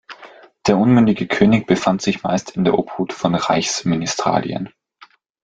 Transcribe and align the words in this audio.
Der 0.65 0.79
unmündige 0.79 1.27
König 1.27 1.67
befand 1.67 2.01
sich 2.01 2.23
meist 2.23 2.49
in 2.57 2.63
der 2.63 2.73
Obhut 2.79 3.13
von 3.13 3.35
Reichsministerialen. 3.35 4.73